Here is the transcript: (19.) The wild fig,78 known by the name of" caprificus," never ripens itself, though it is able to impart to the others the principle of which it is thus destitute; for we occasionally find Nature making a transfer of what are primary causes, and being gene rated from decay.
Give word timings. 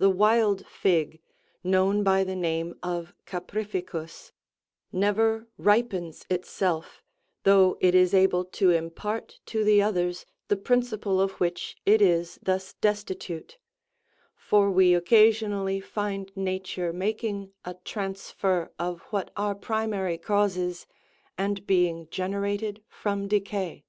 (19.) 0.00 0.10
The 0.10 0.16
wild 0.16 0.66
fig,78 0.66 1.20
known 1.62 2.02
by 2.02 2.24
the 2.24 2.34
name 2.34 2.76
of" 2.82 3.14
caprificus," 3.24 4.32
never 4.90 5.46
ripens 5.58 6.26
itself, 6.28 7.04
though 7.44 7.76
it 7.80 7.94
is 7.94 8.12
able 8.14 8.44
to 8.46 8.72
impart 8.72 9.38
to 9.46 9.62
the 9.62 9.80
others 9.80 10.26
the 10.48 10.56
principle 10.56 11.20
of 11.20 11.38
which 11.38 11.76
it 11.86 12.02
is 12.02 12.36
thus 12.42 12.72
destitute; 12.74 13.58
for 14.34 14.72
we 14.72 14.92
occasionally 14.92 15.78
find 15.80 16.36
Nature 16.36 16.92
making 16.92 17.52
a 17.64 17.74
transfer 17.84 18.72
of 18.76 19.02
what 19.10 19.30
are 19.36 19.54
primary 19.54 20.18
causes, 20.18 20.84
and 21.38 21.64
being 21.64 22.08
gene 22.10 22.34
rated 22.34 22.82
from 22.88 23.28
decay. 23.28 23.84